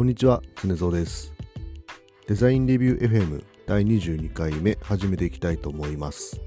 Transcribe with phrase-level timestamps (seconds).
[0.00, 1.30] こんにちは、常蔵です。
[2.26, 6.40] デザインレビュー FM 第22回目始めていきたいと思います。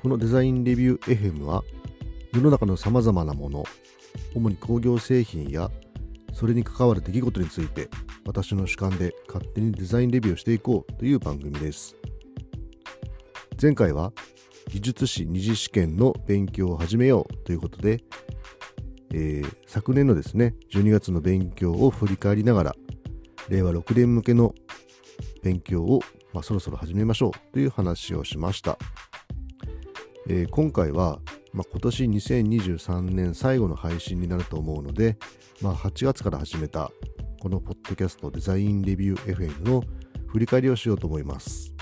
[0.00, 1.62] このデザインレビュー FM は
[2.32, 3.64] 世の中の様々なもの、
[4.34, 5.70] 主に工業製品や
[6.32, 7.90] それに関わる出来事について
[8.24, 11.94] 私の主観で勝手にデザインレビューをしていこうという番組です。
[13.60, 14.14] 前回は
[14.70, 18.02] 技術士二次試験の勉強を始めようということで、
[19.16, 22.74] えー昨年のですね12月の勉強を振り返りながら
[23.48, 24.54] 令和6年向けの
[25.42, 26.00] 勉強を、
[26.32, 28.78] まあ、そろそろ始めましょうという話をしました、
[30.28, 31.18] えー今回は、
[31.52, 35.16] まあ、今年2023年最後の配信になると思うので、
[35.62, 36.90] まあ、8月から始めた
[37.40, 39.82] このポッドキャストデザインレビュー FM の
[40.26, 41.72] 振り返りをしようと思います。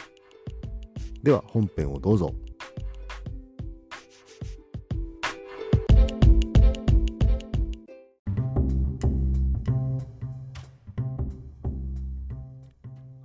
[1.23, 2.33] では本編をどうぞ。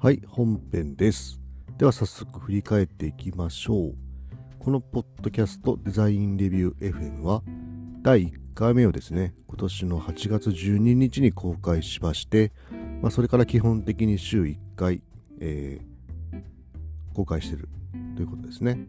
[0.02, 1.42] はい、本編です。
[1.78, 3.96] では早速振り返っていきましょう。
[4.58, 7.44] このポッドキャストデザインレビュー FM は
[8.02, 12.54] 第1回目をですね、今年の8月12日に公開しまして、
[13.02, 15.02] まあ、それから基本的に週1回、
[15.42, 16.44] えー
[17.14, 17.68] 公開してる
[18.16, 18.88] ということですね。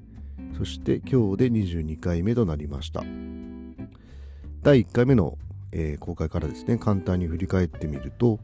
[0.56, 3.02] そして今日で22回目となりました。
[4.62, 5.38] 第1回目の、
[5.72, 8.38] えー公開からですね、簡単に振り返ってみると、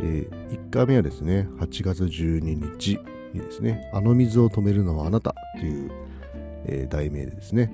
[0.00, 2.98] え1回目はですね、8月12日
[3.32, 5.90] にですね、あの水を止めるのはあなたという、
[6.66, 7.72] えー題名でですね、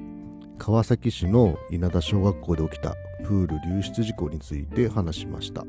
[0.58, 5.64] 川崎市の稲田小学校で起きたプール流出事故について話しました。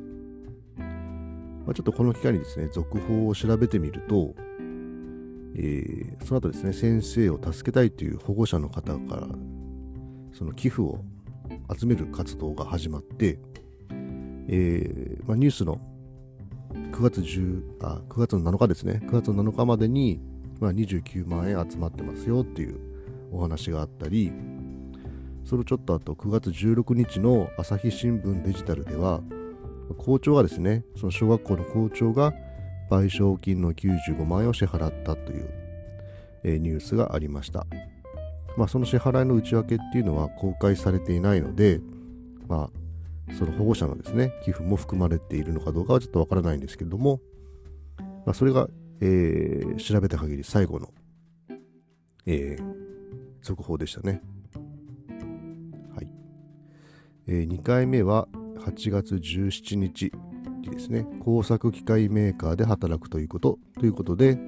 [1.65, 4.35] まあ、ちょっとこの機会にですね、続報を調べてみると、
[5.55, 9.27] えーその後ですね、先生を助けたいという保護者の方から、
[10.33, 10.99] その寄付を
[11.77, 13.39] 集める活動が始まって、
[14.47, 15.79] えーまあ、ニュースの
[16.73, 19.01] 9月10あ9月の7日ですね。
[19.05, 20.19] 9月の7日までに、
[20.59, 22.79] まあ、29万円集まってますよっていう
[23.33, 24.31] お話があったり
[25.43, 29.21] そのちょっと後9月16日の朝日新聞デジタルでは
[29.97, 32.33] 校長がですねその小学校の校長が
[32.89, 35.49] 賠償金の95万円を支払ったという、
[36.43, 37.65] えーニュースがありました、
[38.55, 41.81] まあ、その支払いの内訳っていうのは公開されていないので
[42.47, 42.82] まあ
[43.31, 47.21] その保護者のですね、寄付も含まれているのかどうかはちょっとわからないんですけれども、
[48.25, 48.67] まあ、それが、
[49.01, 50.89] えー調べた限り最後の、
[52.25, 52.83] えー
[53.43, 54.21] 続報でしたね。
[55.93, 56.07] はい。
[57.27, 58.27] え2回目は
[58.59, 60.11] 8月17日
[60.61, 64.39] にですね、工作機械メーカーで働くということということで、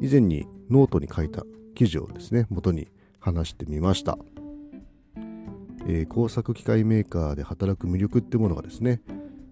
[0.00, 1.42] 以前にノートに書いた
[1.74, 2.88] 記事をですね、元に
[3.18, 4.16] 話してみました。
[5.86, 9.00] えー工作機械メーカーで働く魅力ってものがですね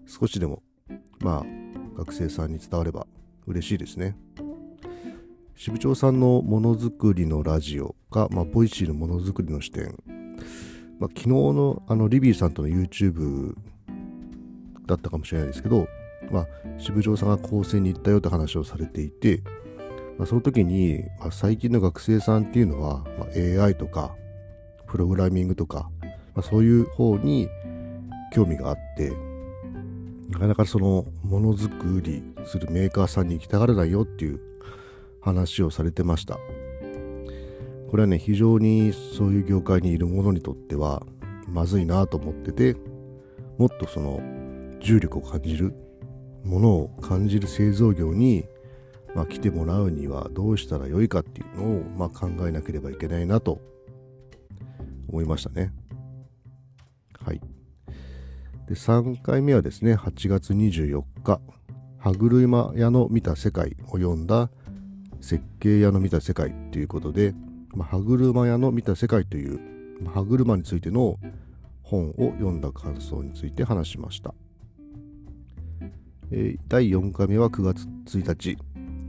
[0.05, 0.63] 少しでも
[1.19, 1.45] まあ
[1.97, 3.07] 学生さんに伝われば
[3.45, 4.15] 嬉しいですね。
[5.59, 9.93] 支部長さんのものづくりのラジオか、まあ、ボイシーのものづくりの視点、
[10.99, 13.55] まあ、昨日のあのリビーさんとの YouTube
[14.85, 15.89] だったかもしれないですけど、
[16.31, 16.47] まあ、
[16.77, 19.43] 支部長さんが高専に行ったよって話をされていて、
[20.17, 24.15] まあ、その時に、まあ、最近の学生さんっていうのは、まあ、AI とか
[24.87, 25.89] プログラミングとか、
[26.39, 27.49] まあ、そういう方に
[28.31, 29.11] 興味があって
[30.29, 34.39] なかなかそのものづくりするメーカーさんに行きたがらないよっていう
[35.19, 41.03] 話をされてましたこれはね非常にそういう業界にいる者にとっては
[41.49, 42.77] まずいなと思ってて
[43.57, 44.21] もっとその
[44.79, 45.73] 重力を感じる
[46.45, 48.45] ものを感じる製造業に、
[49.13, 53.59] まあ、来てもらうにはどうしたらよいかっていうのを、まあ、考えなければいけないなと
[55.09, 55.73] 思いましたね。
[57.25, 57.41] はい。
[58.67, 61.41] で、3回目はですね、8月24日、
[61.97, 64.49] 歯車屋の見た世界を読んだ
[65.21, 67.33] 設計屋の見た世界ということで、
[67.73, 69.59] まあ、歯車屋の見た世界という、
[70.13, 71.17] 歯車についての
[71.83, 74.33] 本を読んだ感想について話しました。
[76.31, 78.57] えー第4回目は9月1日、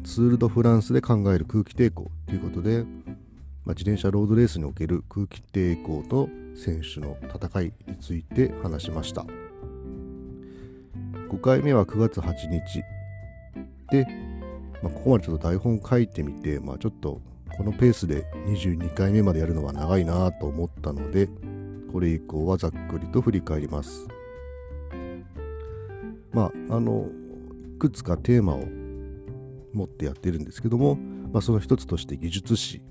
[0.05, 2.85] ツール・ド・フランスで考える空気抵抗ということで、
[3.70, 9.25] まあ、自転車ロードレースにおける空気抵抗と選手の戦いについて話しました。
[11.28, 12.82] 5回目は9月8日。
[13.93, 14.08] で、
[14.82, 17.20] まあ、ここまでちょっと台本書いてみて、まあ、ちょっと
[17.56, 21.28] このペースで22回目までやるのは長いなと思ったので
[21.93, 24.08] これ以降はざっくりと振り返ります。
[26.32, 27.08] まああの
[27.76, 28.64] いくつかテーマを
[29.72, 32.82] 持ってやってるんですけども、まあ、その一つとして技術史。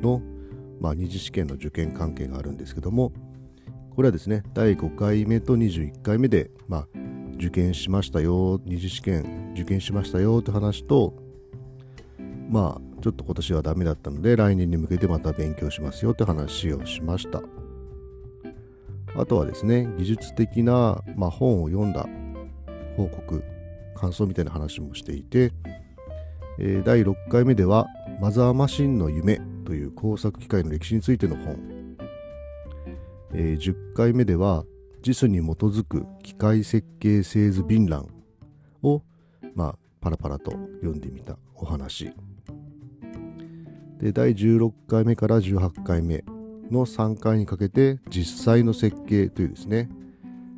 [0.00, 0.22] の、
[0.80, 3.12] まあ、二次試験の受験関係があるんですけども
[3.94, 6.86] これはですね第5回目と21回目で、まあ、
[7.36, 11.14] 受験しましたよ二次試験受験しましたよって話と
[12.48, 17.42] まあちょっと今年はダメだったので来年に向けてまた勉強しますよって話をしました。
[19.16, 22.06] あとはですね技術的な、まあ、本を読んだ
[22.96, 23.42] 報告
[23.96, 25.52] 感想みたいな話もしていて、
[26.58, 27.86] えー、第6回目では
[28.20, 31.58] マザーマシンの夢という工作機械の歴史についての本、
[33.34, 34.64] えー、10回目では
[35.02, 38.08] JIS に基づく機械設計製図便覧
[38.82, 39.02] を、
[39.54, 42.10] まあ、パラパラと読んでみたお話
[43.98, 46.24] で第16回目から18回目
[46.70, 49.90] の3回にかけて実際の設計というですね、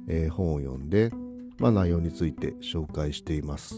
[0.06, 1.10] えー、本を読んで、
[1.58, 3.74] まあ、内容について紹介しています。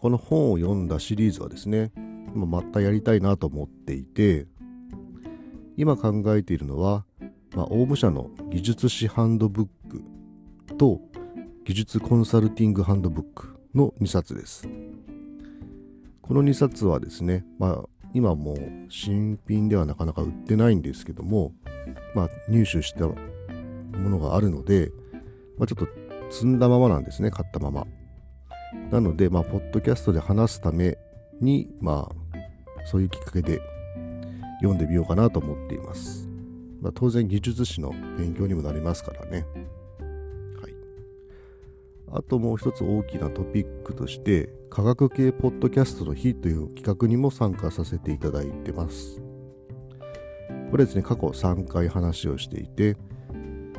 [0.00, 1.92] この本を読んだシリーズはですね、
[2.34, 4.46] またやりたいなと思っていて、
[5.76, 7.04] 今考えているのは、
[7.54, 10.02] まあ、オウム社の技術士ハンドブック
[10.76, 11.00] と
[11.64, 14.68] 技術コンサルティングハンドブックの2冊です。
[16.20, 18.56] この2冊はですね、まあ、今も
[18.88, 21.52] 新品ではなかなか売ってないんですけども、
[22.14, 23.14] まあ、入手したも
[23.92, 24.90] のがあるので、
[25.58, 25.88] まあ、ちょっと
[26.30, 27.86] 積んだままなんですね、買ったまま。
[28.90, 30.96] なので、まあ、ポッドキャストで話すため
[31.40, 32.21] に、まあ、
[32.84, 33.60] そういうきっかけで
[34.60, 36.28] 読んでみようかなと思っています。
[36.80, 39.46] まあ、当然技術史の勉強にもなりますからね。
[40.60, 40.74] はい。
[42.12, 49.22] あともう一つ大きなトピックとして、科学系ポッドキャストの日という企画にも参加させていただいてます。
[50.70, 52.96] これですね、過去3回話をしていて、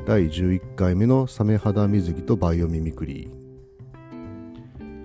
[0.06, 3.30] 第11回目のサメ肌水着とバイオミミクリ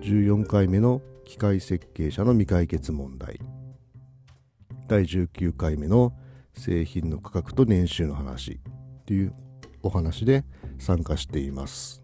[0.00, 3.40] 14回目の機械設計者の未解決問題、
[4.90, 6.12] 第19回目の
[6.52, 8.58] 製品の価格と年収の話
[9.06, 9.32] という
[9.84, 10.44] お話で
[10.80, 12.02] 参加しています。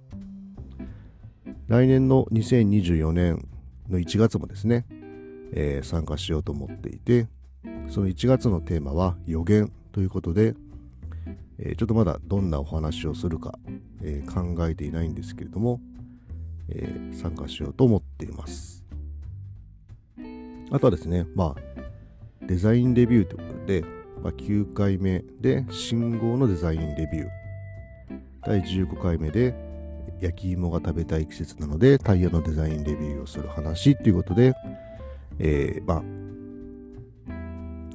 [1.66, 3.48] 来年の2024年
[3.88, 4.86] の1月もですね、
[5.52, 7.26] えー、参加しようと思っていて、
[7.88, 10.54] その1月のテーマは予言ということで、
[11.58, 13.58] えー、ちょっとまだどんなお話をするか、
[14.00, 15.80] えー、考えていないんですけれども、
[16.68, 18.84] え参加しようと思っています。
[20.70, 21.65] あとはですね、まあ、
[22.46, 23.82] デザインレビューということで、
[24.22, 27.46] まあ、9回目で信号のデザインレビュー。
[28.46, 29.54] 第15回目で
[30.20, 34.54] 焼き芋が食べたい季節なのでタイヤのデザインレビューをする話ということで、
[35.40, 36.02] えー、まあ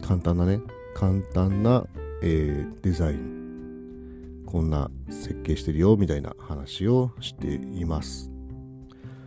[0.05, 0.59] 簡単なね
[0.93, 1.85] 簡単な、
[2.21, 8.29] えー、デザインこんな設計してるよみたいな話をしています、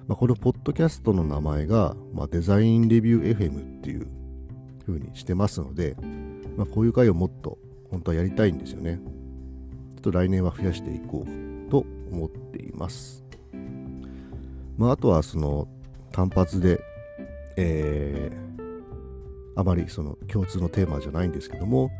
[0.06, 4.06] まあ、このポッドキャストの名前が、まあ、デザインレビュー FM っていう
[4.86, 5.96] 風にしてますので、
[6.56, 7.58] まあ、こういう回をもっと
[7.90, 9.00] 本当はやりたいんですよね
[9.94, 13.24] ちょっと来年は増やしていこうと思っています。
[14.76, 15.68] まあ、あとはその
[16.10, 16.80] 単発で、
[17.56, 21.90] えー、あまりその共通のテーマじゃないんですけども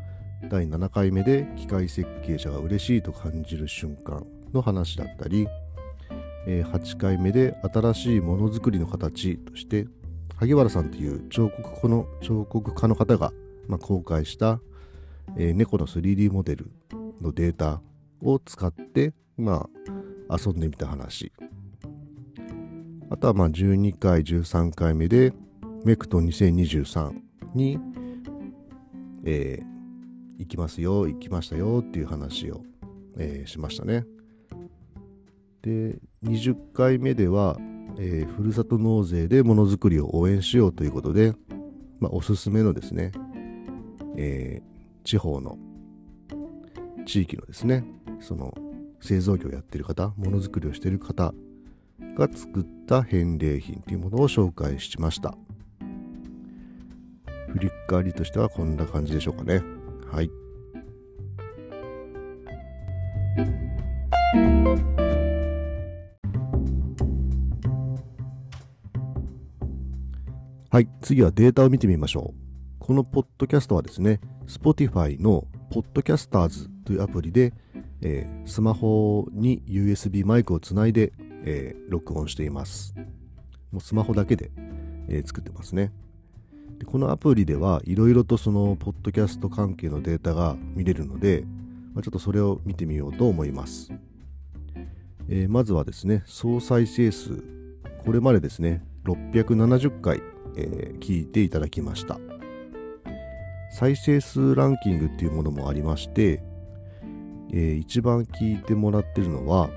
[0.49, 5.47] 第7回目で機械設計者が嬉しいと感じる瞬間の話だったり、
[6.47, 9.87] え、8回目で新しいものづくりの形として
[10.37, 13.31] 萩原さんという彫刻家の彫刻家の方が、
[13.67, 14.59] まあ、公開した、
[15.37, 16.71] えー、猫の 3D モデル
[17.21, 17.81] のデータ
[18.21, 19.67] を使ってま
[20.29, 21.31] あ、遊んでみた話。
[23.09, 25.33] あとはまあ12回、13回目で、
[25.83, 27.13] メクト2023
[27.53, 27.77] に、
[29.25, 32.63] えー、行きますよ、行きましたよっていう話を、
[33.17, 34.05] えー、しましたね。
[35.61, 37.57] で、20回目では、
[37.97, 41.33] えー、ふるさと納税でものづくりを応援しようということで、
[41.99, 43.11] まあ、おすすめのですね、
[44.17, 45.57] えー、地方の
[47.05, 47.85] 地域のですね、
[48.19, 48.53] その
[49.01, 51.33] 製造業をやってる方、ものづくりをしている方
[52.17, 55.35] が作った返礼品というものを紹介しました。
[57.49, 59.61] 振り返りとしてはこんな感じでしょうかね。
[60.11, 60.29] はい。
[70.75, 72.79] はい、次はデータを見てみましょう。
[72.79, 77.53] このポッドキャストはですね、Spotify の Podcasters というアプリで
[78.01, 81.13] えー、スマホに USB マイクをつないで、
[81.45, 82.93] えー、録音しています。
[83.71, 84.51] もうスマホだけで、
[85.07, 85.93] えー、作ってますね。
[86.77, 91.45] でこのアプリではいろいろとそのポッドキャスト関係のデータが見れるので、
[91.93, 93.93] まあ、ちょっとそれを見てみようと思います。
[95.29, 97.41] えー、まずはですね、総再生数。
[98.03, 100.21] これまでですね、670回、
[100.55, 102.19] えー、聞いていただきました。
[103.71, 106.41] 再生数ランキングっていうものもありまして、
[107.51, 109.69] えー、一番聞いてもらってるのは、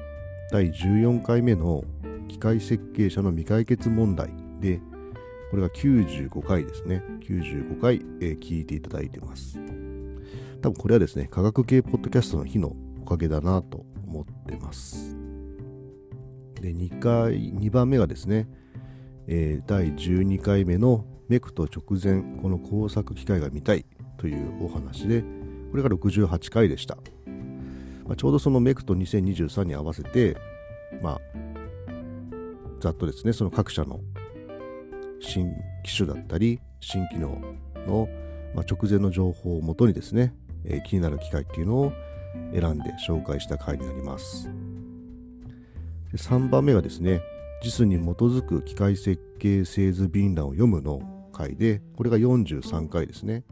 [0.50, 1.84] 第14回目の
[2.28, 4.30] 機械設計者の未解決問題
[4.60, 4.80] で、
[5.50, 7.02] これが95回ですね。
[7.22, 9.58] 95回、えー、聞いていただいてます。
[10.60, 15.16] 多分これはですね、科学系ポッドキャストの日のおかげだなと思ってます。
[16.60, 18.48] で、2回、2番目がですね、
[19.30, 23.84] えー、第12回目のメクと直前、この工作機械が見たい
[24.16, 25.22] というお話で、
[25.70, 26.96] これが68回でした。
[28.06, 30.38] まあ、ちょうどそのメクと2023に合わせて、
[31.02, 31.20] まあ、
[32.80, 34.00] ざっとですね、その各社の
[35.20, 35.52] 新
[35.84, 37.38] 機種だったり、新機能
[37.86, 38.08] の、
[38.54, 41.92] まあ、直前の情報をもとにですね、えー、気になる機械っていうのを
[42.54, 44.48] 選んで紹介した回になります。
[46.12, 47.20] で3番目がですね、
[47.62, 51.00] JIS に基づく機械設計製図便欄を読むの
[51.32, 53.44] 回で、これが43回ですね、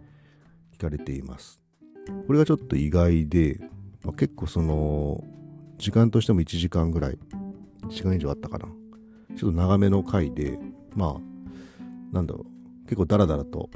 [0.77, 1.61] 聞かれています。
[2.27, 3.59] これがちょっと意外で、
[4.05, 5.25] まあ、結構その、
[5.79, 7.19] 時間としても1時間ぐらい、
[7.83, 8.67] 1時間以上あったかな。
[9.37, 10.59] ちょっと長めの回で、
[10.95, 13.71] まあ、なんだろう、結構ダラダラと、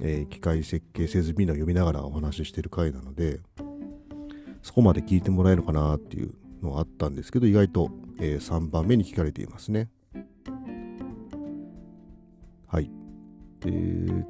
[0.00, 3.40] えー、機械設計製図便欄を読みながらお話ししてる回なので、
[4.62, 9.88] そこまで聞いてもらえるかなっていうのあったんですけど、意外と、えー、3番目に聞かれていますね。
[12.66, 12.90] はい。
[13.60, 13.72] で、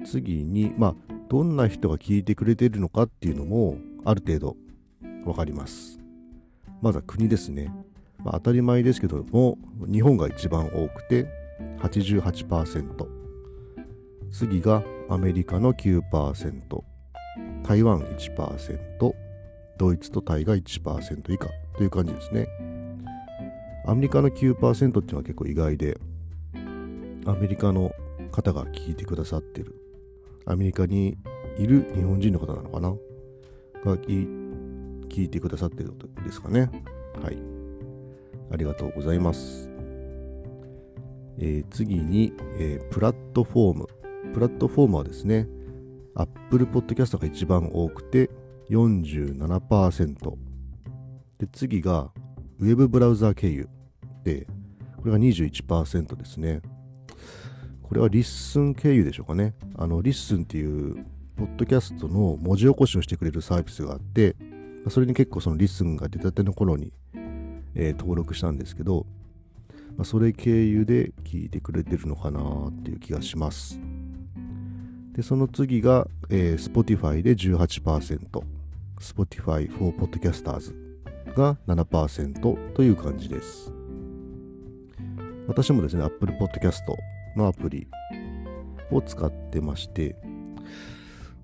[0.05, 0.95] 次に、まあ、
[1.29, 4.57] どんな人が聞いてくれているのかっていうのも、ある程度
[5.25, 5.99] わかります。
[6.81, 7.73] まずは国ですね。
[8.25, 9.59] まあ、当たり前ですけども、
[9.91, 11.27] 日本が一番多くて
[11.81, 13.07] 88%。
[14.31, 16.03] 次がアメリカの9%、
[17.67, 19.15] 台湾1%、
[19.79, 22.49] ドイツとタイが1%以下という感じですね。
[23.87, 25.97] アメリカの9%っていうのは結構意外で、
[27.25, 27.93] アメリカの
[28.33, 29.77] 方が聞いてくださってる。
[30.45, 31.17] アメリカに
[31.57, 32.91] いる日本人の方なのかな？
[33.85, 36.69] が聞いてくださってることですかね。
[37.23, 37.39] はい。
[38.51, 39.71] ありがとうございます。
[41.39, 43.87] えー、次に、えー、プラットフォーム。
[44.35, 45.47] プラットフォームはですね、
[46.17, 48.31] Apple Podcast が一番多くて
[48.69, 50.48] 47%。
[51.39, 52.11] で、次が
[52.61, 53.69] Web ブラウザー経由
[54.25, 54.47] で、
[54.97, 56.61] これが21%ですね。
[57.83, 59.55] これは LISTEN 経由でしょうかね。
[59.77, 64.35] あの、 LISTEN っていう、ポッドキャストの文字起こしをしてくれるサービスがあって、
[64.89, 66.93] それに結構その LISTEN が出たての頃に、
[67.75, 69.07] えー、登録したんですけど、
[69.97, 73.81] まあ、それ経由で聞いてくれてるのかなっていう気がします。
[75.13, 78.43] で、その次が、えー、Spotify で18%、
[79.01, 80.88] Spotify for Podcasters
[81.39, 83.73] が7%という感じです。
[85.47, 86.83] 私もですね、Apple Podcast
[87.37, 87.87] のアプリ
[88.91, 90.17] を使ってまして、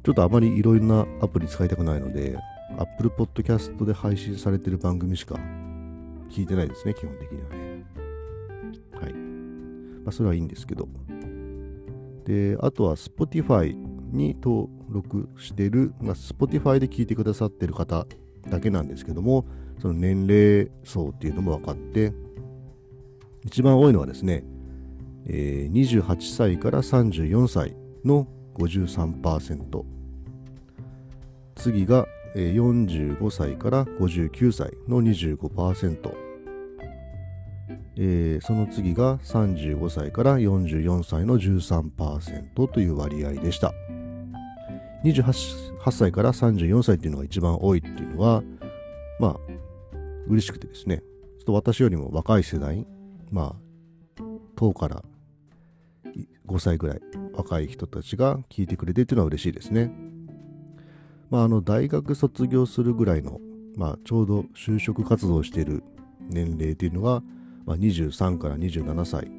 [0.03, 2.37] ちょっとあまりいろいろなアプリ使いたくないので、
[2.77, 5.37] Apple Podcast で配信されてる番組しか
[6.29, 7.85] 聞いてないですね、基本的にはね。
[9.01, 9.13] はい。
[9.13, 10.89] まあ、それはいいんですけど。
[12.25, 13.75] で、あとは Spotify
[14.13, 18.07] に登録してる、まあ、Spotify で聞いてくださってる方
[18.51, 19.47] だけなんですけども、
[19.81, 22.13] その年齢層っていうのも分かって、
[23.45, 24.45] 一番多いのはですね、
[25.27, 29.85] えー、28歳から34歳の53%。
[31.57, 36.15] 次が、えー、45歳から59歳の25%。
[37.97, 43.73] えー、その次が35歳から44歳の13%という割合でした。
[45.05, 48.43] 28歳から34歳っていうのが一番多いっていうのは、
[49.21, 49.37] まあ、
[50.29, 51.05] 嬉しくてですね、ちょ
[51.43, 52.87] っと私よりも若い世代、
[53.31, 53.57] ま
[54.19, 54.23] あ、
[54.57, 55.03] 10から
[56.47, 57.01] 5歳ぐらい
[57.33, 59.93] 若い人たちが聞いてくれてっていうのは嬉しいですね。
[61.31, 63.41] まあ、あの、大学卒業するぐらいの、
[63.77, 65.83] まあ、ちょうど就職活動している
[66.31, 67.23] 年齢っていうのが、
[67.67, 69.31] まあ、23から27歳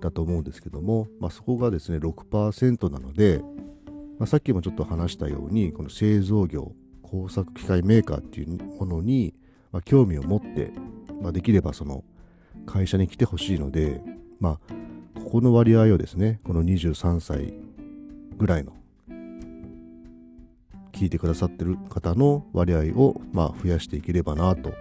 [0.00, 3.40] だと思うんですけども、まあ、そこがですね6%なので、
[4.18, 6.72] まあ、さっきもちょっと話したようにこの製造業
[7.02, 9.34] 工作機械メーカーっていうものに、
[9.72, 10.72] まあ、興味を持って、
[11.20, 12.04] まあ、できればその
[12.66, 14.00] 会社に来てほしいので、
[14.40, 14.58] ま
[15.14, 17.54] あ、ここの割合をですねこの23歳
[18.36, 18.72] ぐらいの
[20.92, 24.72] 聞いてくださってる方の割合を、まあ、増やしていければなと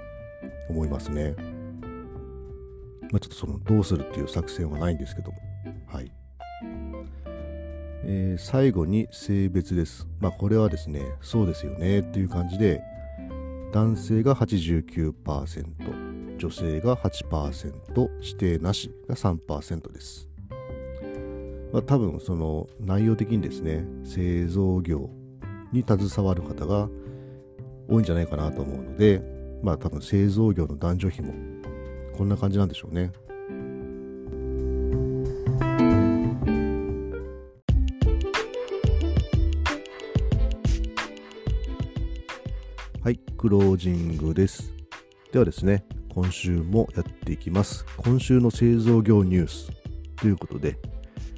[0.70, 1.36] 思いますね。
[3.12, 5.38] まあ、ちょっとそのどうするっていう作戦はないんですけども。
[5.88, 6.12] はい。
[8.08, 10.08] えー、最後に性別です。
[10.20, 12.82] まあこれはですね、そうですよねっていう感じで、
[13.76, 20.30] 男性が89%、女性が8%、指定なしが3%です。
[21.74, 25.10] まあ多分その内容的にですね、製造業
[25.74, 26.88] に携わる方が
[27.90, 29.22] 多いんじゃないかなと思うので、
[29.62, 31.34] まあ多分製造業の男女比も
[32.18, 33.12] こんな感じなんでしょうね。
[43.06, 44.74] はい、クロージングです。
[45.32, 47.86] ではですね、今週もやっていきます。
[47.98, 49.70] 今週の製造業ニュース
[50.16, 50.80] ということで、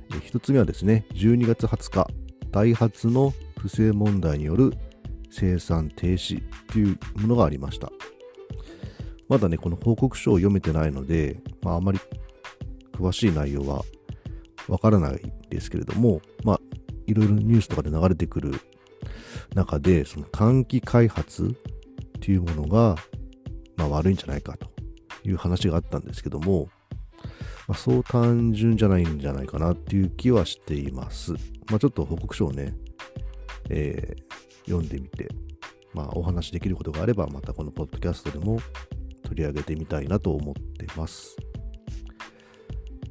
[0.09, 2.07] 1つ目はですね、12月20日、
[2.51, 4.71] ダイハツの不正問題による
[5.29, 7.91] 生産停止というものがありました。
[9.27, 11.99] まだね、この報告書を読めてないので、まあ、あまり
[12.93, 13.83] 詳しい内容は
[14.69, 16.59] わからないですけれども、まあ、
[17.07, 18.53] いろいろニュースとかで流れてくる
[19.53, 21.55] 中で、その短期開発
[22.17, 22.95] っていうものが、
[23.75, 24.67] まあ、悪いんじゃないかと
[25.23, 26.69] いう話があったんですけども、
[27.67, 31.33] まあ、そう単純じゃないんじゃないかなっていう気はしています。
[31.69, 32.73] まあ、ちょっと報告書をね、
[33.69, 35.27] えー、読んでみて、
[35.93, 38.59] まあ、お話できることがあれば、またこのポッドキャストでも
[39.23, 41.35] 取り上げてみたいなと思ってます。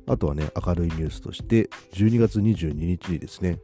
[0.09, 3.59] あとはね、明るいニュースとして、12月22日にですね、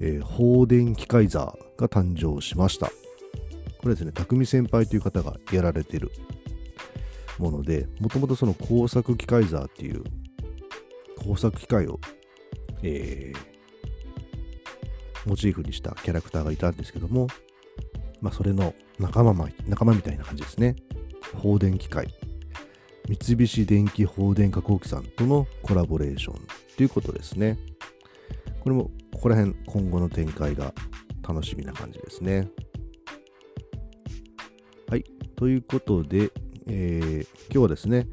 [0.00, 2.86] えー、放電機械座が誕生しました。
[3.78, 6.12] これですね、匠先輩という方がやられてる
[7.38, 10.04] もので、もともとその工作機械座っていう
[11.18, 11.98] 工作機械を、
[12.82, 17.26] えー、モチーフにしたキャラクターがいたんですけども、
[18.20, 20.76] まあ、それの仲間仲間みたいな感じですね。
[21.42, 22.08] 放電機械。
[23.08, 26.46] 三菱電機放電加工機さんとのコラボレーション
[26.76, 27.58] ということですね。
[28.60, 30.72] これもここら辺今後の展開が
[31.26, 32.48] 楽しみな感じですね。
[34.88, 35.04] はい。
[35.36, 36.30] ということで、
[36.66, 38.06] えー、今日はですね、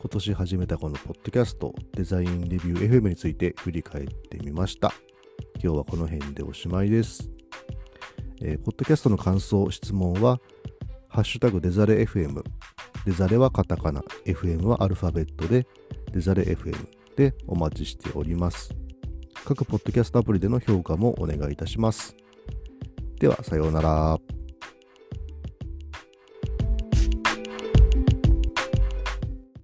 [0.00, 4.92] 今年始めたこのポッドキャストデザインレビュー FM について振り返ってみました。
[5.62, 7.30] 今日はこの辺でおしまいです。
[8.40, 10.40] えー、ポッドキャストの感想、質問は、
[11.08, 12.42] ハッシュタグデザレ FM、
[13.06, 15.66] デザレはカタカナ、FM はアルファベットで、
[16.12, 16.74] デザレ FM
[17.16, 18.74] でお待ちしております。
[19.44, 22.16] 各ポッドキャストアプリでの評価もお願いいたします。
[23.22, 24.31] では、さようなら。